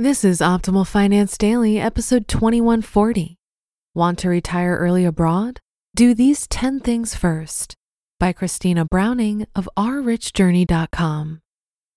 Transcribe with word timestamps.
This 0.00 0.24
is 0.24 0.38
Optimal 0.38 0.86
Finance 0.86 1.36
Daily, 1.36 1.80
episode 1.80 2.28
2140. 2.28 3.36
Want 3.96 4.16
to 4.20 4.28
retire 4.28 4.76
early 4.76 5.04
abroad? 5.04 5.58
Do 5.96 6.14
these 6.14 6.46
10 6.46 6.78
things 6.78 7.16
first 7.16 7.74
by 8.20 8.32
Christina 8.32 8.84
Browning 8.84 9.48
of 9.56 9.68
ourrichjourney.com. 9.76 11.40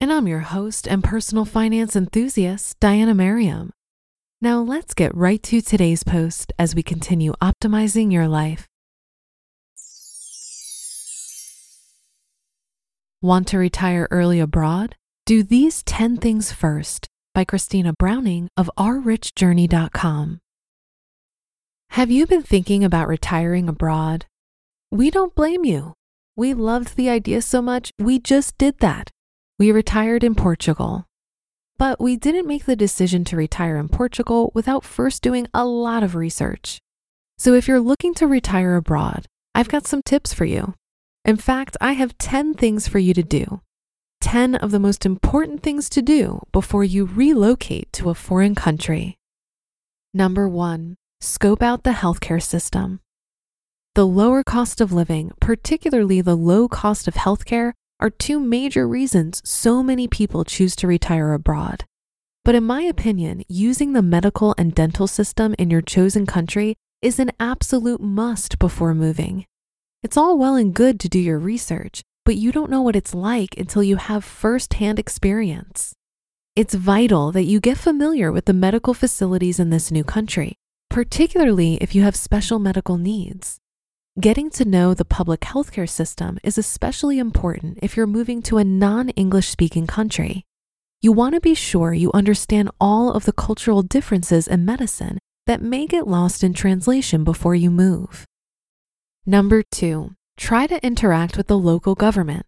And 0.02 0.12
I'm 0.12 0.28
your 0.28 0.40
host 0.40 0.88
and 0.88 1.04
personal 1.04 1.46
finance 1.46 1.96
enthusiast, 1.96 2.80
Diana 2.80 3.14
Merriam. 3.14 3.70
Now 4.42 4.62
let's 4.62 4.96
get 4.96 5.16
right 5.16 5.44
to 5.44 5.62
today's 5.62 6.02
post 6.02 6.52
as 6.58 6.74
we 6.74 6.82
continue 6.82 7.34
optimizing 7.34 8.12
your 8.12 8.28
life. 8.28 8.66
Want 13.22 13.48
to 13.50 13.60
retire 13.60 14.08
early 14.10 14.40
abroad? 14.40 14.96
Do 15.28 15.44
these 15.44 15.84
10 15.84 16.18
things 16.18 16.52
first 16.52 17.11
by 17.34 17.44
Christina 17.44 17.94
Browning 17.98 18.50
of 18.58 18.70
ourrichjourney.com. 18.78 20.40
Have 21.92 22.12
you 22.12 22.26
been 22.26 22.44
thinking 22.44 22.84
about 22.84 23.08
retiring 23.08 23.70
abroad? 23.70 24.26
We 24.92 25.12
don't 25.12 25.36
blame 25.36 25.66
you. 25.66 25.94
We 26.36 26.54
loved 26.54 26.96
the 26.96 27.10
idea 27.10 27.42
so 27.42 27.62
much, 27.62 27.92
we 28.00 28.20
just 28.20 28.58
did 28.58 28.80
that. 28.80 29.12
We 29.60 29.72
retired 29.72 30.24
in 30.24 30.36
Portugal. 30.36 31.06
But 31.78 32.00
we 32.00 32.16
didn't 32.16 32.48
make 32.48 32.66
the 32.66 32.76
decision 32.76 33.24
to 33.26 33.36
retire 33.36 33.78
in 33.78 33.90
Portugal 33.90 34.52
without 34.54 34.84
first 34.84 35.22
doing 35.22 35.48
a 35.54 35.66
lot 35.66 36.04
of 36.04 36.16
research. 36.16 36.80
So 37.38 37.54
if 37.54 37.68
you're 37.68 37.80
looking 37.80 38.14
to 38.16 38.28
retire 38.28 38.76
abroad, 38.76 39.26
I've 39.56 39.70
got 39.70 39.88
some 39.88 40.02
tips 40.04 40.34
for 40.34 40.46
you. 40.46 40.76
In 41.26 41.38
fact, 41.38 41.78
I 41.82 41.94
have 41.94 42.18
10 42.18 42.54
things 42.54 42.88
for 42.88 43.00
you 43.00 43.14
to 43.14 43.24
do 43.24 43.62
10 44.32 44.56
of 44.56 44.72
the 44.72 44.80
most 44.80 45.06
important 45.06 45.62
things 45.62 45.90
to 45.90 46.02
do 46.02 46.42
before 46.54 46.86
you 46.86 47.04
relocate 47.04 47.92
to 47.92 48.10
a 48.10 48.16
foreign 48.16 48.56
country. 48.56 49.18
Number 50.14 50.48
one, 50.48 50.96
scope 51.20 51.62
out 51.62 51.84
the 51.84 51.90
healthcare 51.90 52.42
system. 52.42 53.02
The 53.94 54.08
lower 54.08 54.42
cost 54.42 54.80
of 54.80 54.94
living, 54.94 55.32
particularly 55.42 56.22
the 56.22 56.38
low 56.38 56.70
cost 56.70 57.10
of 57.10 57.16
healthcare, 57.16 57.74
are 58.00 58.10
two 58.10 58.40
major 58.40 58.88
reasons 58.88 59.42
so 59.44 59.84
many 59.84 60.08
people 60.08 60.46
choose 60.46 60.78
to 60.78 60.88
retire 60.88 61.34
abroad. 61.34 61.84
But 62.46 62.56
in 62.56 62.64
my 62.64 62.84
opinion, 62.84 63.44
using 63.50 63.92
the 63.92 64.02
medical 64.02 64.56
and 64.58 64.74
dental 64.74 65.08
system 65.08 65.56
in 65.60 65.70
your 65.70 65.82
chosen 65.82 66.26
country 66.26 66.78
is 67.02 67.20
an 67.20 67.32
absolute 67.38 68.00
must 68.00 68.60
before 68.60 68.96
moving. 68.96 69.46
It's 70.04 70.16
all 70.16 70.38
well 70.38 70.56
and 70.56 70.74
good 70.74 71.02
to 71.02 71.10
do 71.10 71.20
your 71.20 71.38
research, 71.38 72.02
but 72.32 72.38
you 72.38 72.54
don't 72.54 72.72
know 72.72 72.82
what 72.82 72.96
it's 72.96 73.14
like 73.14 73.58
until 73.58 73.84
you 73.84 73.98
have 73.98 74.24
firsthand 74.24 74.98
experience. 74.98 75.94
It's 76.56 76.74
vital 76.74 77.34
that 77.34 77.44
you 77.44 77.60
get 77.60 77.78
familiar 77.78 78.32
with 78.32 78.46
the 78.46 78.54
medical 78.54 78.94
facilities 78.94 79.60
in 79.60 79.70
this 79.70 79.92
new 79.92 80.06
country, 80.06 80.56
particularly 80.90 81.76
if 81.82 81.94
you 81.94 82.04
have 82.04 82.16
special 82.16 82.58
medical 82.58 82.98
needs. 82.98 83.58
Getting 84.18 84.50
to 84.52 84.64
know 84.64 84.94
the 84.94 85.04
public 85.04 85.42
healthcare 85.42 85.90
system 85.90 86.40
is 86.42 86.58
especially 86.58 87.20
important 87.20 87.80
if 87.82 87.98
you're 87.98 88.08
moving 88.08 88.42
to 88.44 88.60
a 88.60 88.64
non 88.64 89.10
English 89.10 89.50
speaking 89.50 89.86
country. 89.86 90.46
You 91.02 91.12
want 91.12 91.36
to 91.36 91.42
be 91.42 91.54
sure 91.54 91.94
you 91.94 92.12
understand 92.14 92.72
all 92.80 93.12
of 93.12 93.26
the 93.26 93.34
cultural 93.34 93.82
differences 93.84 94.48
in 94.48 94.64
medicine 94.64 95.20
that 95.48 95.62
may 95.62 95.86
get 95.86 96.08
lost 96.08 96.46
in 96.46 96.54
translation 96.54 97.26
before 97.26 97.56
you 97.56 97.70
move. 97.70 98.24
Number 99.26 99.64
two, 99.70 100.12
try 100.38 100.68
to 100.68 100.84
interact 100.86 101.38
with 101.38 101.48
the 101.48 101.58
local 101.58 101.96
government. 101.96 102.46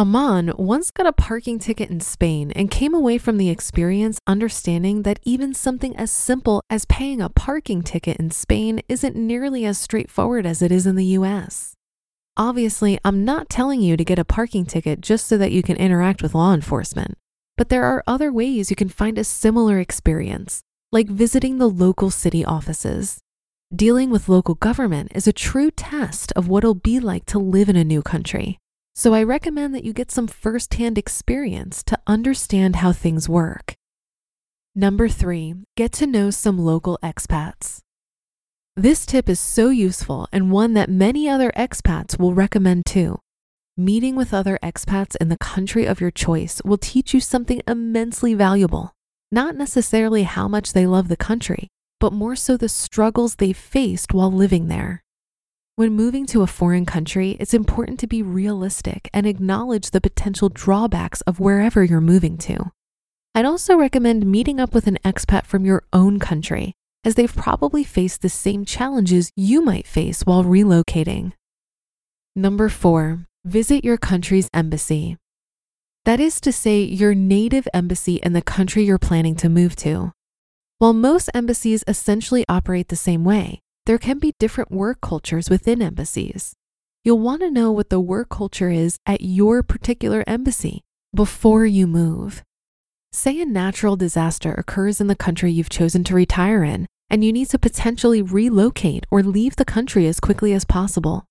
Amon 0.00 0.52
once 0.56 0.90
got 0.90 1.06
a 1.06 1.12
parking 1.12 1.58
ticket 1.58 1.90
in 1.90 2.00
Spain 2.00 2.50
and 2.52 2.70
came 2.70 2.94
away 2.94 3.18
from 3.18 3.36
the 3.36 3.50
experience 3.50 4.18
understanding 4.26 5.02
that 5.02 5.20
even 5.24 5.52
something 5.52 5.94
as 5.94 6.10
simple 6.10 6.62
as 6.70 6.86
paying 6.86 7.20
a 7.20 7.28
parking 7.28 7.82
ticket 7.82 8.16
in 8.16 8.30
Spain 8.30 8.80
isn't 8.88 9.14
nearly 9.14 9.66
as 9.66 9.78
straightforward 9.78 10.46
as 10.46 10.62
it 10.62 10.72
is 10.72 10.86
in 10.86 10.96
the 10.96 11.04
US. 11.18 11.74
Obviously, 12.34 12.98
I'm 13.04 13.26
not 13.26 13.50
telling 13.50 13.82
you 13.82 13.98
to 13.98 14.04
get 14.04 14.18
a 14.18 14.24
parking 14.24 14.64
ticket 14.64 15.02
just 15.02 15.26
so 15.26 15.36
that 15.36 15.52
you 15.52 15.62
can 15.62 15.76
interact 15.76 16.22
with 16.22 16.34
law 16.34 16.54
enforcement, 16.54 17.18
but 17.58 17.68
there 17.68 17.84
are 17.84 18.02
other 18.06 18.32
ways 18.32 18.70
you 18.70 18.76
can 18.76 18.88
find 18.88 19.18
a 19.18 19.24
similar 19.24 19.78
experience, 19.78 20.62
like 20.90 21.08
visiting 21.08 21.58
the 21.58 21.68
local 21.68 22.10
city 22.10 22.42
offices. 22.42 23.20
Dealing 23.74 24.10
with 24.10 24.28
local 24.28 24.56
government 24.56 25.12
is 25.14 25.28
a 25.28 25.32
true 25.32 25.70
test 25.70 26.32
of 26.34 26.48
what 26.48 26.64
it'll 26.64 26.74
be 26.74 26.98
like 26.98 27.24
to 27.26 27.38
live 27.38 27.68
in 27.68 27.76
a 27.76 27.84
new 27.84 28.02
country. 28.02 28.58
So 28.96 29.14
I 29.14 29.22
recommend 29.22 29.76
that 29.76 29.84
you 29.84 29.92
get 29.92 30.10
some 30.10 30.26
firsthand 30.26 30.98
experience 30.98 31.84
to 31.84 31.96
understand 32.04 32.76
how 32.76 32.92
things 32.92 33.28
work. 33.28 33.74
Number 34.74 35.08
three, 35.08 35.54
get 35.76 35.92
to 35.92 36.08
know 36.08 36.30
some 36.30 36.58
local 36.58 36.98
expats. 37.00 37.78
This 38.76 39.06
tip 39.06 39.28
is 39.28 39.38
so 39.38 39.70
useful 39.70 40.26
and 40.32 40.50
one 40.50 40.74
that 40.74 40.90
many 40.90 41.28
other 41.28 41.52
expats 41.56 42.18
will 42.18 42.34
recommend 42.34 42.86
too. 42.86 43.20
Meeting 43.76 44.16
with 44.16 44.34
other 44.34 44.58
expats 44.64 45.14
in 45.20 45.28
the 45.28 45.38
country 45.38 45.86
of 45.86 46.00
your 46.00 46.10
choice 46.10 46.60
will 46.64 46.76
teach 46.76 47.14
you 47.14 47.20
something 47.20 47.62
immensely 47.68 48.34
valuable. 48.34 48.94
Not 49.30 49.54
necessarily 49.54 50.24
how 50.24 50.48
much 50.48 50.72
they 50.72 50.88
love 50.88 51.06
the 51.06 51.16
country, 51.16 51.68
but 52.00 52.12
more 52.12 52.34
so 52.34 52.56
the 52.56 52.68
struggles 52.68 53.36
they 53.36 53.52
faced 53.52 54.12
while 54.12 54.32
living 54.32 54.66
there. 54.66 55.04
When 55.76 55.92
moving 55.94 56.26
to 56.26 56.42
a 56.42 56.46
foreign 56.46 56.84
country, 56.84 57.36
it's 57.38 57.54
important 57.54 58.00
to 58.00 58.06
be 58.06 58.22
realistic 58.22 59.08
and 59.14 59.26
acknowledge 59.26 59.90
the 59.90 60.00
potential 60.00 60.48
drawbacks 60.48 61.20
of 61.22 61.40
wherever 61.40 61.84
you're 61.84 62.00
moving 62.00 62.36
to. 62.38 62.72
I'd 63.34 63.44
also 63.44 63.76
recommend 63.76 64.26
meeting 64.26 64.58
up 64.58 64.74
with 64.74 64.86
an 64.86 64.98
expat 65.04 65.46
from 65.46 65.64
your 65.64 65.84
own 65.92 66.18
country, 66.18 66.74
as 67.04 67.14
they've 67.14 67.34
probably 67.34 67.84
faced 67.84 68.22
the 68.22 68.28
same 68.28 68.64
challenges 68.64 69.30
you 69.36 69.62
might 69.62 69.86
face 69.86 70.22
while 70.22 70.44
relocating. 70.44 71.32
Number 72.34 72.68
four, 72.68 73.26
visit 73.44 73.84
your 73.84 73.96
country's 73.96 74.50
embassy. 74.52 75.16
That 76.04 76.20
is 76.20 76.40
to 76.42 76.52
say, 76.52 76.82
your 76.82 77.14
native 77.14 77.68
embassy 77.72 78.16
in 78.16 78.32
the 78.32 78.42
country 78.42 78.84
you're 78.84 78.98
planning 78.98 79.36
to 79.36 79.48
move 79.48 79.76
to. 79.76 80.12
While 80.80 80.94
most 80.94 81.28
embassies 81.34 81.84
essentially 81.86 82.46
operate 82.48 82.88
the 82.88 82.96
same 82.96 83.22
way, 83.22 83.60
there 83.84 83.98
can 83.98 84.18
be 84.18 84.32
different 84.38 84.70
work 84.70 85.02
cultures 85.02 85.50
within 85.50 85.82
embassies. 85.82 86.54
You'll 87.04 87.18
want 87.18 87.42
to 87.42 87.50
know 87.50 87.70
what 87.70 87.90
the 87.90 88.00
work 88.00 88.30
culture 88.30 88.70
is 88.70 88.96
at 89.04 89.20
your 89.20 89.62
particular 89.62 90.24
embassy 90.26 90.80
before 91.14 91.66
you 91.66 91.86
move. 91.86 92.42
Say 93.12 93.38
a 93.42 93.44
natural 93.44 93.94
disaster 93.94 94.54
occurs 94.54 95.02
in 95.02 95.06
the 95.06 95.14
country 95.14 95.52
you've 95.52 95.68
chosen 95.68 96.02
to 96.04 96.14
retire 96.14 96.64
in, 96.64 96.86
and 97.10 97.22
you 97.22 97.30
need 97.30 97.50
to 97.50 97.58
potentially 97.58 98.22
relocate 98.22 99.04
or 99.10 99.22
leave 99.22 99.56
the 99.56 99.66
country 99.66 100.06
as 100.06 100.18
quickly 100.18 100.54
as 100.54 100.64
possible. 100.64 101.26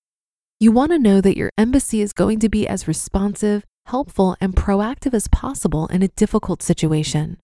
You 0.60 0.70
want 0.70 0.92
to 0.92 0.98
know 1.00 1.20
that 1.20 1.36
your 1.36 1.50
embassy 1.58 2.00
is 2.00 2.12
going 2.12 2.38
to 2.38 2.48
be 2.48 2.68
as 2.68 2.86
responsive, 2.86 3.64
helpful, 3.86 4.36
and 4.40 4.54
proactive 4.54 5.12
as 5.12 5.26
possible 5.26 5.88
in 5.88 6.04
a 6.04 6.14
difficult 6.14 6.62
situation. 6.62 7.38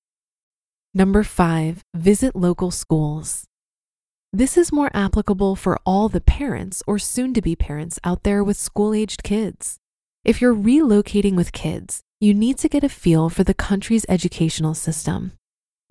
Number 0.96 1.22
five, 1.25 1.82
visit 1.94 2.34
local 2.34 2.70
schools. 2.70 3.44
This 4.32 4.56
is 4.56 4.72
more 4.72 4.90
applicable 4.94 5.54
for 5.54 5.78
all 5.84 6.08
the 6.08 6.22
parents 6.22 6.82
or 6.87 6.98
soon 6.98 7.34
to 7.34 7.43
be 7.43 7.54
parents 7.54 7.98
out 8.02 8.22
there 8.22 8.43
with 8.43 8.56
school 8.56 8.94
aged 8.94 9.22
kids. 9.22 9.76
If 10.25 10.40
you're 10.40 10.54
relocating 10.54 11.34
with 11.34 11.52
kids, 11.52 12.00
you 12.19 12.32
need 12.32 12.56
to 12.60 12.70
get 12.70 12.82
a 12.82 12.88
feel 12.88 13.28
for 13.28 13.44
the 13.44 13.52
country's 13.52 14.06
educational 14.08 14.72
system. 14.72 15.32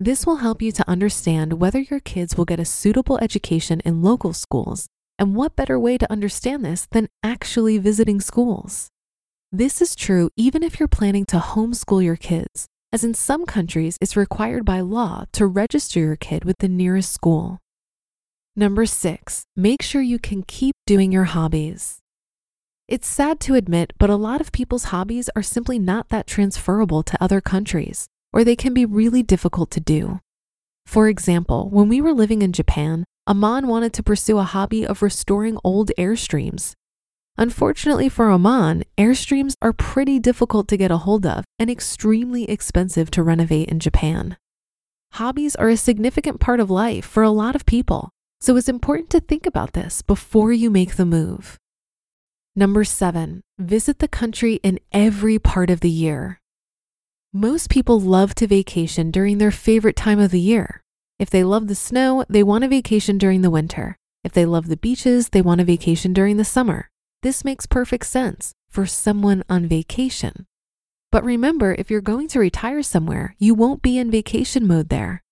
This 0.00 0.26
will 0.26 0.38
help 0.38 0.60
you 0.60 0.72
to 0.72 0.90
understand 0.90 1.60
whether 1.60 1.78
your 1.78 2.00
kids 2.00 2.36
will 2.36 2.44
get 2.44 2.58
a 2.58 2.64
suitable 2.64 3.16
education 3.18 3.78
in 3.84 4.02
local 4.02 4.32
schools, 4.32 4.88
and 5.20 5.36
what 5.36 5.54
better 5.54 5.78
way 5.78 5.98
to 5.98 6.10
understand 6.10 6.64
this 6.64 6.88
than 6.90 7.08
actually 7.22 7.78
visiting 7.78 8.20
schools? 8.20 8.88
This 9.52 9.80
is 9.80 9.94
true 9.94 10.30
even 10.36 10.64
if 10.64 10.80
you're 10.80 10.88
planning 10.88 11.26
to 11.26 11.36
homeschool 11.38 12.02
your 12.02 12.16
kids, 12.16 12.66
as 12.96 13.04
in 13.04 13.12
some 13.12 13.44
countries 13.44 13.98
it's 14.00 14.16
required 14.16 14.64
by 14.64 14.80
law 14.80 15.22
to 15.30 15.46
register 15.46 16.00
your 16.00 16.16
kid 16.16 16.46
with 16.46 16.56
the 16.60 16.68
nearest 16.82 17.12
school. 17.12 17.58
Number 18.56 18.86
six, 18.86 19.44
make 19.54 19.82
sure 19.82 20.00
you 20.00 20.18
can 20.18 20.42
keep 20.42 20.74
doing 20.86 21.12
your 21.12 21.24
hobbies. 21.24 21.98
It's 22.88 23.06
sad 23.06 23.38
to 23.40 23.54
admit, 23.54 23.92
but 23.98 24.08
a 24.08 24.16
lot 24.16 24.40
of 24.40 24.50
people's 24.50 24.84
hobbies 24.84 25.28
are 25.36 25.42
simply 25.42 25.78
not 25.78 26.08
that 26.08 26.26
transferable 26.26 27.02
to 27.02 27.22
other 27.22 27.42
countries, 27.42 28.06
or 28.32 28.44
they 28.44 28.56
can 28.56 28.72
be 28.72 28.86
really 28.86 29.22
difficult 29.22 29.70
to 29.72 29.80
do. 29.80 30.20
For 30.86 31.06
example, 31.06 31.68
when 31.68 31.90
we 31.90 32.00
were 32.00 32.14
living 32.14 32.40
in 32.40 32.54
Japan, 32.54 33.04
Amon 33.28 33.66
wanted 33.66 33.92
to 33.92 34.02
pursue 34.02 34.38
a 34.38 34.52
hobby 34.54 34.86
of 34.86 35.02
restoring 35.02 35.58
old 35.62 35.90
Airstreams. 35.98 36.72
Unfortunately 37.38 38.08
for 38.08 38.30
Amon, 38.30 38.82
Airstreams 38.96 39.54
are 39.60 39.74
pretty 39.74 40.18
difficult 40.18 40.68
to 40.68 40.76
get 40.76 40.90
a 40.90 40.98
hold 40.98 41.26
of 41.26 41.44
and 41.58 41.68
extremely 41.68 42.48
expensive 42.48 43.10
to 43.10 43.22
renovate 43.22 43.68
in 43.68 43.78
Japan. 43.78 44.38
Hobbies 45.12 45.54
are 45.56 45.68
a 45.68 45.76
significant 45.76 46.40
part 46.40 46.60
of 46.60 46.70
life 46.70 47.04
for 47.04 47.22
a 47.22 47.30
lot 47.30 47.54
of 47.54 47.66
people, 47.66 48.08
so 48.40 48.56
it's 48.56 48.70
important 48.70 49.10
to 49.10 49.20
think 49.20 49.44
about 49.44 49.74
this 49.74 50.00
before 50.00 50.52
you 50.52 50.70
make 50.70 50.96
the 50.96 51.04
move. 51.04 51.58
Number 52.54 52.84
seven, 52.84 53.42
visit 53.58 53.98
the 53.98 54.08
country 54.08 54.54
in 54.62 54.80
every 54.90 55.38
part 55.38 55.68
of 55.68 55.80
the 55.80 55.90
year. 55.90 56.40
Most 57.34 57.68
people 57.68 58.00
love 58.00 58.34
to 58.36 58.46
vacation 58.46 59.10
during 59.10 59.36
their 59.36 59.50
favorite 59.50 59.96
time 59.96 60.18
of 60.18 60.30
the 60.30 60.40
year. 60.40 60.80
If 61.18 61.28
they 61.28 61.44
love 61.44 61.68
the 61.68 61.74
snow, 61.74 62.24
they 62.30 62.42
want 62.42 62.64
a 62.64 62.68
vacation 62.68 63.18
during 63.18 63.42
the 63.42 63.50
winter. 63.50 63.96
If 64.24 64.32
they 64.32 64.46
love 64.46 64.68
the 64.68 64.76
beaches, 64.78 65.28
they 65.30 65.42
want 65.42 65.60
a 65.60 65.64
vacation 65.64 66.14
during 66.14 66.38
the 66.38 66.44
summer. 66.44 66.88
This 67.26 67.44
makes 67.44 67.66
perfect 67.66 68.06
sense 68.06 68.52
for 68.68 68.86
someone 68.86 69.42
on 69.48 69.66
vacation. 69.66 70.46
But 71.10 71.24
remember, 71.24 71.74
if 71.74 71.90
you're 71.90 72.00
going 72.00 72.28
to 72.28 72.38
retire 72.38 72.84
somewhere, 72.84 73.34
you 73.36 73.52
won't 73.52 73.82
be 73.82 73.98
in 73.98 74.12
vacation 74.12 74.64
mode 74.64 74.90
there. 74.90 75.24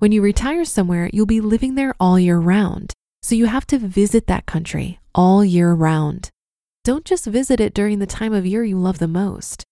When 0.00 0.10
you 0.10 0.22
retire 0.22 0.64
somewhere, 0.64 1.08
you'll 1.12 1.24
be 1.24 1.40
living 1.40 1.76
there 1.76 1.94
all 2.00 2.18
year 2.18 2.40
round. 2.40 2.94
So 3.22 3.36
you 3.36 3.46
have 3.46 3.64
to 3.68 3.78
visit 3.78 4.26
that 4.26 4.46
country 4.46 4.98
all 5.14 5.44
year 5.44 5.72
round. 5.72 6.30
Don't 6.82 7.04
just 7.04 7.26
visit 7.26 7.60
it 7.60 7.74
during 7.74 8.00
the 8.00 8.06
time 8.06 8.32
of 8.32 8.44
year 8.44 8.64
you 8.64 8.76
love 8.76 8.98
the 8.98 9.06
most. 9.06 9.62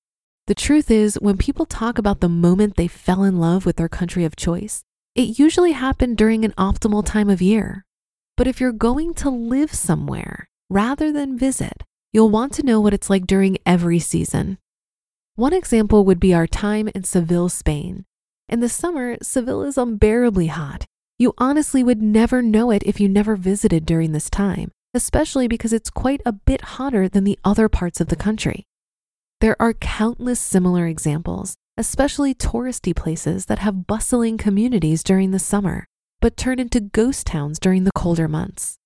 The 0.47 0.55
truth 0.55 0.93
is, 0.93 1.19
when 1.21 1.37
people 1.37 1.67
talk 1.67 1.99
about 1.99 2.21
the 2.21 2.29
moment 2.29 2.77
they 2.77 2.87
fell 2.87 3.25
in 3.25 3.41
love 3.41 3.67
with 3.67 3.75
their 3.75 3.89
country 3.89 4.25
of 4.25 4.37
choice, 4.37 4.85
it 5.17 5.41
usually 5.41 5.73
happened 5.73 6.19
during 6.19 6.45
an 6.45 6.53
optimal 6.53 7.05
time 7.05 7.29
of 7.29 7.43
year. 7.43 7.85
But 8.37 8.47
if 8.47 8.61
you're 8.61 8.71
going 8.71 9.15
to 9.15 9.29
live 9.29 9.75
somewhere 9.75 10.49
rather 10.75 11.11
than 11.11 11.39
visit, 11.39 11.85
you'll 12.13 12.29
want 12.29 12.53
to 12.55 12.63
know 12.63 12.81
what 12.81 12.93
it's 12.93 13.09
like 13.09 13.27
during 13.27 13.57
every 13.65 13.99
season. 13.99 14.59
One 15.37 15.55
example 15.55 16.05
would 16.05 16.21
be 16.21 16.35
our 16.35 16.47
time 16.47 16.89
in 16.95 17.05
Seville, 17.05 17.49
Spain. 17.49 18.05
In 18.49 18.61
the 18.61 18.69
summer, 18.69 19.17
Seville 19.23 19.63
is 19.63 19.79
unbearably 19.79 20.49
hot. 20.49 20.85
You 21.19 21.33
honestly 21.39 21.83
would 21.83 22.03
never 22.03 22.43
know 22.43 22.71
it 22.71 22.83
if 22.85 23.01
you 23.01 23.09
never 23.09 23.37
visited 23.37 23.87
during 23.87 24.13
this 24.13 24.29
time 24.29 24.71
especially 24.95 25.49
because 25.49 25.73
it's 25.73 25.91
quite 25.91 26.23
a 26.25 26.33
bit 26.33 26.63
hotter 26.63 27.09
than 27.09 27.25
the 27.25 27.39
other 27.45 27.69
parts 27.69 28.01
of 28.01 28.07
the 28.07 28.17
country. 28.17 28.65
There 29.41 29.61
are 29.61 29.75
countless 29.75 30.41
similar 30.41 30.87
examples, 30.87 31.57
especially 31.77 32.35
touristy 32.35 32.95
places 32.95 33.47
that 33.47 33.59
have 33.59 33.89
bustling 33.89 34.39
communities 34.39 35.03
during 35.03 35.33
the 35.33 35.41
summer, 35.41 35.87
but 36.21 36.37
turn 36.37 36.61
into 36.61 36.81
ghost 36.81 37.27
towns 37.27 37.59
during 37.59 37.85
the 37.85 37.93
colder 37.95 38.29
months. 38.29 38.79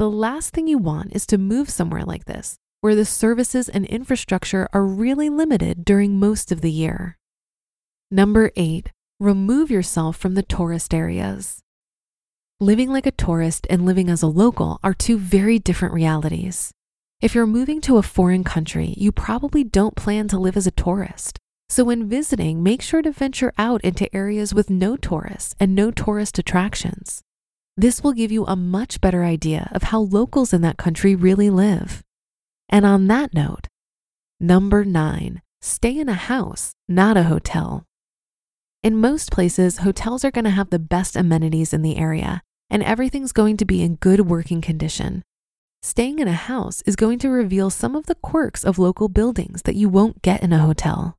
The 0.00 0.10
last 0.10 0.54
thing 0.54 0.66
you 0.66 0.78
want 0.78 1.14
is 1.14 1.26
to 1.26 1.36
move 1.36 1.68
somewhere 1.68 2.04
like 2.04 2.24
this, 2.24 2.56
where 2.80 2.94
the 2.94 3.04
services 3.04 3.68
and 3.68 3.84
infrastructure 3.84 4.66
are 4.72 4.82
really 4.82 5.28
limited 5.28 5.84
during 5.84 6.18
most 6.18 6.50
of 6.50 6.62
the 6.62 6.70
year. 6.70 7.18
Number 8.10 8.50
eight, 8.56 8.92
remove 9.18 9.70
yourself 9.70 10.16
from 10.16 10.36
the 10.36 10.42
tourist 10.42 10.94
areas. 10.94 11.60
Living 12.60 12.88
like 12.88 13.04
a 13.04 13.10
tourist 13.10 13.66
and 13.68 13.84
living 13.84 14.08
as 14.08 14.22
a 14.22 14.26
local 14.26 14.80
are 14.82 14.94
two 14.94 15.18
very 15.18 15.58
different 15.58 15.92
realities. 15.92 16.72
If 17.20 17.34
you're 17.34 17.46
moving 17.46 17.82
to 17.82 17.98
a 17.98 18.02
foreign 18.02 18.42
country, 18.42 18.94
you 18.96 19.12
probably 19.12 19.64
don't 19.64 19.96
plan 19.96 20.28
to 20.28 20.38
live 20.38 20.56
as 20.56 20.66
a 20.66 20.70
tourist. 20.70 21.38
So, 21.68 21.84
when 21.84 22.08
visiting, 22.08 22.62
make 22.62 22.80
sure 22.80 23.02
to 23.02 23.12
venture 23.12 23.52
out 23.58 23.82
into 23.84 24.08
areas 24.16 24.54
with 24.54 24.70
no 24.70 24.96
tourists 24.96 25.54
and 25.60 25.74
no 25.74 25.90
tourist 25.90 26.38
attractions. 26.38 27.20
This 27.80 28.04
will 28.04 28.12
give 28.12 28.30
you 28.30 28.44
a 28.44 28.56
much 28.56 29.00
better 29.00 29.24
idea 29.24 29.70
of 29.72 29.84
how 29.84 30.00
locals 30.00 30.52
in 30.52 30.60
that 30.60 30.76
country 30.76 31.14
really 31.14 31.48
live. 31.48 32.02
And 32.68 32.84
on 32.84 33.06
that 33.06 33.32
note, 33.32 33.68
number 34.38 34.84
nine, 34.84 35.40
stay 35.62 35.98
in 35.98 36.06
a 36.06 36.12
house, 36.12 36.72
not 36.90 37.16
a 37.16 37.22
hotel. 37.22 37.86
In 38.82 39.00
most 39.00 39.30
places, 39.32 39.78
hotels 39.78 40.26
are 40.26 40.30
going 40.30 40.44
to 40.44 40.50
have 40.50 40.68
the 40.68 40.78
best 40.78 41.16
amenities 41.16 41.72
in 41.72 41.80
the 41.80 41.96
area, 41.96 42.42
and 42.68 42.82
everything's 42.82 43.32
going 43.32 43.56
to 43.56 43.64
be 43.64 43.80
in 43.80 43.94
good 43.94 44.28
working 44.28 44.60
condition. 44.60 45.22
Staying 45.82 46.18
in 46.18 46.28
a 46.28 46.34
house 46.34 46.82
is 46.82 46.96
going 46.96 47.18
to 47.20 47.30
reveal 47.30 47.70
some 47.70 47.96
of 47.96 48.04
the 48.04 48.14
quirks 48.16 48.62
of 48.62 48.78
local 48.78 49.08
buildings 49.08 49.62
that 49.62 49.74
you 49.74 49.88
won't 49.88 50.20
get 50.20 50.42
in 50.42 50.52
a 50.52 50.58
hotel. 50.58 51.16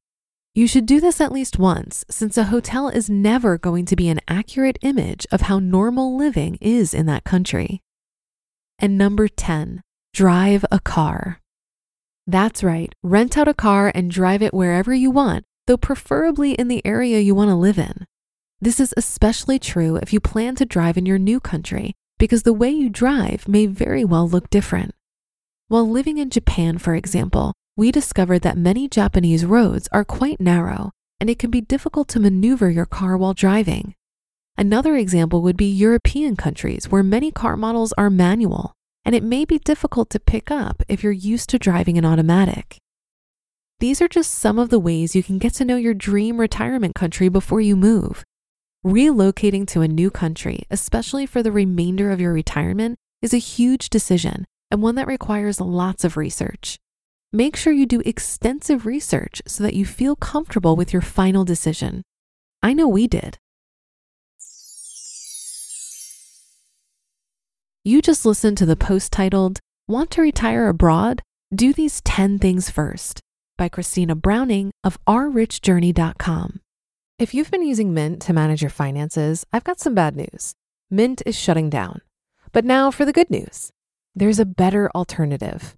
You 0.53 0.67
should 0.67 0.85
do 0.85 0.99
this 0.99 1.21
at 1.21 1.31
least 1.31 1.57
once, 1.57 2.03
since 2.09 2.37
a 2.37 2.45
hotel 2.45 2.89
is 2.89 3.09
never 3.09 3.57
going 3.57 3.85
to 3.85 3.95
be 3.95 4.09
an 4.09 4.19
accurate 4.27 4.77
image 4.81 5.25
of 5.31 5.41
how 5.41 5.59
normal 5.59 6.17
living 6.17 6.57
is 6.59 6.93
in 6.93 7.05
that 7.05 7.23
country. 7.23 7.81
And 8.77 8.97
number 8.97 9.29
10, 9.29 9.81
drive 10.13 10.65
a 10.69 10.81
car. 10.81 11.39
That's 12.27 12.65
right, 12.65 12.93
rent 13.01 13.37
out 13.37 13.47
a 13.47 13.53
car 13.53 13.93
and 13.95 14.11
drive 14.11 14.41
it 14.41 14.53
wherever 14.53 14.93
you 14.93 15.09
want, 15.09 15.45
though 15.67 15.77
preferably 15.77 16.51
in 16.51 16.67
the 16.67 16.85
area 16.85 17.21
you 17.21 17.33
want 17.33 17.49
to 17.49 17.55
live 17.55 17.79
in. 17.79 18.05
This 18.59 18.81
is 18.81 18.93
especially 18.97 19.57
true 19.57 19.95
if 19.95 20.11
you 20.11 20.19
plan 20.19 20.55
to 20.55 20.65
drive 20.65 20.97
in 20.97 21.05
your 21.05 21.17
new 21.17 21.39
country, 21.39 21.93
because 22.19 22.43
the 22.43 22.51
way 22.51 22.69
you 22.69 22.89
drive 22.89 23.47
may 23.47 23.67
very 23.67 24.03
well 24.03 24.27
look 24.27 24.49
different. 24.49 24.93
While 25.69 25.89
living 25.89 26.17
in 26.17 26.29
Japan, 26.29 26.77
for 26.77 26.93
example, 26.93 27.53
we 27.75 27.91
discovered 27.91 28.41
that 28.41 28.57
many 28.57 28.87
Japanese 28.87 29.45
roads 29.45 29.87
are 29.91 30.03
quite 30.03 30.39
narrow 30.39 30.91
and 31.21 31.29
it 31.29 31.37
can 31.37 31.51
be 31.51 31.61
difficult 31.61 32.07
to 32.07 32.19
maneuver 32.19 32.69
your 32.71 32.87
car 32.87 33.15
while 33.15 33.35
driving. 33.35 33.93
Another 34.57 34.95
example 34.95 35.43
would 35.43 35.55
be 35.55 35.69
European 35.69 36.35
countries 36.35 36.89
where 36.89 37.03
many 37.03 37.31
car 37.31 37.55
models 37.55 37.93
are 37.95 38.09
manual, 38.09 38.73
and 39.05 39.13
it 39.13 39.23
may 39.23 39.45
be 39.45 39.59
difficult 39.59 40.09
to 40.09 40.19
pick 40.19 40.49
up 40.49 40.81
if 40.89 41.03
you're 41.03 41.11
used 41.11 41.47
to 41.51 41.59
driving 41.59 41.99
an 41.99 42.05
automatic. 42.05 42.77
These 43.79 44.01
are 44.01 44.07
just 44.07 44.33
some 44.33 44.57
of 44.57 44.69
the 44.69 44.79
ways 44.79 45.15
you 45.15 45.21
can 45.21 45.37
get 45.37 45.53
to 45.55 45.65
know 45.65 45.75
your 45.75 45.93
dream 45.93 46.39
retirement 46.39 46.95
country 46.95 47.29
before 47.29 47.61
you 47.61 47.75
move. 47.75 48.23
Relocating 48.83 49.67
to 49.67 49.81
a 49.81 49.87
new 49.87 50.09
country, 50.09 50.63
especially 50.71 51.27
for 51.27 51.43
the 51.43 51.51
remainder 51.51 52.09
of 52.09 52.19
your 52.19 52.33
retirement, 52.33 52.97
is 53.21 53.33
a 53.33 53.37
huge 53.37 53.91
decision 53.91 54.45
and 54.71 54.81
one 54.81 54.95
that 54.95 55.05
requires 55.05 55.61
lots 55.61 56.03
of 56.03 56.17
research. 56.17 56.77
Make 57.33 57.55
sure 57.55 57.71
you 57.71 57.85
do 57.85 58.01
extensive 58.05 58.85
research 58.85 59.41
so 59.47 59.63
that 59.63 59.73
you 59.73 59.85
feel 59.85 60.17
comfortable 60.17 60.75
with 60.75 60.91
your 60.91 61.01
final 61.01 61.45
decision. 61.45 62.01
I 62.61 62.73
know 62.73 62.89
we 62.89 63.07
did. 63.07 63.37
You 67.85 68.01
just 68.01 68.25
listened 68.25 68.57
to 68.57 68.65
the 68.65 68.75
post 68.75 69.13
titled, 69.13 69.59
Want 69.87 70.11
to 70.11 70.21
Retire 70.21 70.67
Abroad? 70.67 71.21
Do 71.55 71.71
These 71.71 72.01
10 72.01 72.37
Things 72.37 72.69
First 72.69 73.21
by 73.57 73.69
Christina 73.69 74.13
Browning 74.13 74.71
of 74.83 74.97
ourrichjourney.com. 75.07 76.59
If 77.17 77.33
you've 77.33 77.51
been 77.51 77.65
using 77.65 77.93
Mint 77.93 78.21
to 78.23 78.33
manage 78.33 78.61
your 78.61 78.69
finances, 78.69 79.45
I've 79.53 79.63
got 79.63 79.79
some 79.79 79.95
bad 79.95 80.17
news. 80.17 80.53
Mint 80.89 81.21
is 81.25 81.39
shutting 81.39 81.69
down. 81.69 82.01
But 82.51 82.65
now 82.65 82.91
for 82.91 83.05
the 83.05 83.13
good 83.13 83.29
news 83.29 83.71
there's 84.13 84.39
a 84.39 84.45
better 84.45 84.91
alternative. 84.93 85.77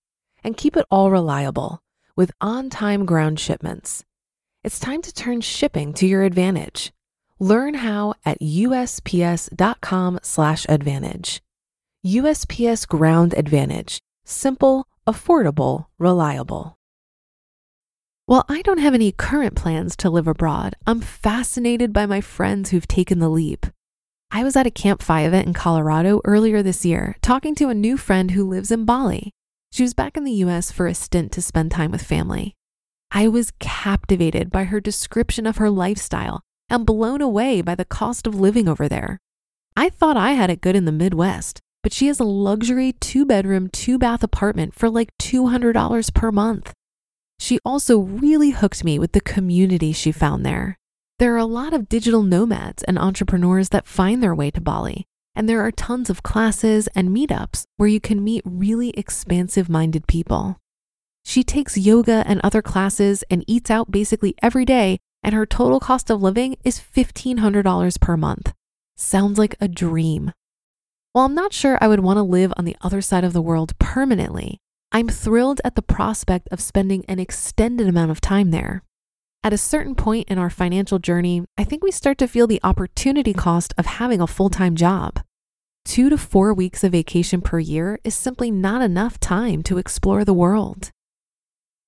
And 0.43 0.57
keep 0.57 0.75
it 0.75 0.85
all 0.89 1.11
reliable 1.11 1.83
with 2.15 2.31
on 2.41 2.69
time 2.69 3.05
ground 3.05 3.39
shipments. 3.39 4.03
It's 4.63 4.79
time 4.79 5.01
to 5.01 5.13
turn 5.13 5.41
shipping 5.41 5.93
to 5.93 6.07
your 6.07 6.23
advantage. 6.23 6.91
Learn 7.39 7.75
how 7.75 8.13
at 8.25 8.39
USPS.com/slash 8.39 10.65
advantage. 10.69 11.41
USPS 12.05 12.87
Ground 12.87 13.33
Advantage. 13.37 13.99
Simple, 14.25 14.87
affordable, 15.07 15.85
reliable. 15.99 16.77
While 18.25 18.45
I 18.47 18.61
don't 18.61 18.79
have 18.79 18.93
any 18.93 19.11
current 19.11 19.55
plans 19.55 19.95
to 19.97 20.09
live 20.09 20.27
abroad, 20.27 20.75
I'm 20.87 21.01
fascinated 21.01 21.91
by 21.91 22.05
my 22.05 22.21
friends 22.21 22.69
who've 22.69 22.87
taken 22.87 23.19
the 23.19 23.29
leap. 23.29 23.65
I 24.31 24.43
was 24.43 24.55
at 24.55 24.65
a 24.65 24.71
Camp 24.71 25.01
event 25.01 25.47
in 25.47 25.53
Colorado 25.53 26.21
earlier 26.23 26.63
this 26.63 26.85
year, 26.85 27.17
talking 27.21 27.53
to 27.55 27.69
a 27.69 27.73
new 27.73 27.97
friend 27.97 28.31
who 28.31 28.47
lives 28.47 28.71
in 28.71 28.85
Bali. 28.85 29.33
She 29.71 29.83
was 29.83 29.93
back 29.93 30.17
in 30.17 30.25
the 30.25 30.43
US 30.43 30.69
for 30.69 30.85
a 30.87 30.93
stint 30.93 31.31
to 31.31 31.41
spend 31.41 31.71
time 31.71 31.91
with 31.91 32.03
family. 32.03 32.55
I 33.09 33.29
was 33.29 33.53
captivated 33.59 34.51
by 34.51 34.65
her 34.65 34.81
description 34.81 35.47
of 35.47 35.57
her 35.57 35.69
lifestyle 35.69 36.41
and 36.69 36.85
blown 36.85 37.21
away 37.21 37.61
by 37.61 37.75
the 37.75 37.85
cost 37.85 38.27
of 38.27 38.35
living 38.35 38.67
over 38.67 38.89
there. 38.89 39.19
I 39.77 39.89
thought 39.89 40.17
I 40.17 40.31
had 40.31 40.49
it 40.49 40.61
good 40.61 40.75
in 40.75 40.83
the 40.83 40.91
Midwest, 40.91 41.61
but 41.83 41.93
she 41.93 42.07
has 42.07 42.19
a 42.19 42.25
luxury 42.25 42.93
two 42.93 43.25
bedroom, 43.25 43.69
two 43.69 43.97
bath 43.97 44.23
apartment 44.23 44.75
for 44.75 44.89
like 44.89 45.17
$200 45.19 46.13
per 46.13 46.31
month. 46.31 46.73
She 47.39 47.59
also 47.65 47.97
really 47.97 48.51
hooked 48.51 48.83
me 48.83 48.99
with 48.99 49.13
the 49.13 49.21
community 49.21 49.93
she 49.93 50.11
found 50.11 50.45
there. 50.45 50.77
There 51.17 51.33
are 51.33 51.37
a 51.37 51.45
lot 51.45 51.73
of 51.73 51.87
digital 51.87 52.23
nomads 52.23 52.83
and 52.83 52.99
entrepreneurs 52.99 53.69
that 53.69 53.87
find 53.87 54.21
their 54.21 54.35
way 54.35 54.51
to 54.51 54.59
Bali, 54.59 55.05
and 55.35 55.47
there 55.47 55.61
are 55.61 55.71
tons 55.71 56.09
of 56.09 56.23
classes 56.23 56.87
and 56.95 57.09
meetups 57.09 57.65
where 57.77 57.89
you 57.89 57.99
can 57.99 58.23
meet 58.23 58.43
really 58.45 58.89
expansive 58.91 59.69
minded 59.69 60.07
people. 60.07 60.57
She 61.23 61.43
takes 61.43 61.77
yoga 61.77 62.23
and 62.25 62.41
other 62.43 62.61
classes 62.61 63.23
and 63.29 63.43
eats 63.47 63.69
out 63.69 63.91
basically 63.91 64.35
every 64.41 64.65
day, 64.65 64.97
and 65.23 65.35
her 65.35 65.45
total 65.45 65.79
cost 65.79 66.09
of 66.09 66.21
living 66.21 66.57
is 66.63 66.79
$1,500 66.79 67.99
per 68.01 68.17
month. 68.17 68.53
Sounds 68.95 69.37
like 69.37 69.55
a 69.61 69.67
dream. 69.67 70.31
While 71.13 71.25
I'm 71.25 71.35
not 71.35 71.53
sure 71.53 71.77
I 71.81 71.87
would 71.87 71.99
want 71.99 72.17
to 72.17 72.23
live 72.23 72.53
on 72.57 72.65
the 72.65 72.77
other 72.81 73.01
side 73.01 73.23
of 73.23 73.33
the 73.33 73.41
world 73.41 73.77
permanently, 73.79 74.59
I'm 74.91 75.07
thrilled 75.07 75.61
at 75.63 75.75
the 75.75 75.81
prospect 75.81 76.47
of 76.51 76.59
spending 76.59 77.05
an 77.07 77.19
extended 77.19 77.87
amount 77.87 78.11
of 78.11 78.21
time 78.21 78.51
there. 78.51 78.83
At 79.43 79.53
a 79.53 79.57
certain 79.57 79.95
point 79.95 80.29
in 80.29 80.37
our 80.37 80.51
financial 80.51 80.99
journey, 80.99 81.43
I 81.57 81.63
think 81.63 81.83
we 81.83 81.89
start 81.89 82.19
to 82.19 82.27
feel 82.27 82.45
the 82.45 82.59
opportunity 82.63 83.33
cost 83.33 83.73
of 83.75 83.87
having 83.87 84.21
a 84.21 84.27
full 84.27 84.51
time 84.51 84.75
job. 84.75 85.19
Two 85.83 86.11
to 86.11 86.17
four 86.17 86.53
weeks 86.53 86.83
of 86.83 86.91
vacation 86.91 87.41
per 87.41 87.57
year 87.57 87.97
is 88.03 88.13
simply 88.13 88.51
not 88.51 88.83
enough 88.83 89.19
time 89.19 89.63
to 89.63 89.79
explore 89.79 90.23
the 90.23 90.33
world. 90.33 90.91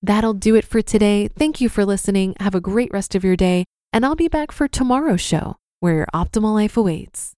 That'll 0.01 0.33
do 0.33 0.55
it 0.55 0.65
for 0.65 0.81
today. 0.81 1.27
Thank 1.27 1.61
you 1.61 1.69
for 1.69 1.85
listening. 1.85 2.35
Have 2.39 2.55
a 2.55 2.59
great 2.59 2.91
rest 2.91 3.13
of 3.13 3.23
your 3.23 3.35
day, 3.35 3.65
and 3.93 4.03
I'll 4.03 4.15
be 4.15 4.27
back 4.27 4.51
for 4.51 4.67
tomorrow's 4.67 5.21
show 5.21 5.57
where 5.79 5.93
your 5.93 6.07
optimal 6.11 6.55
life 6.55 6.75
awaits. 6.75 7.33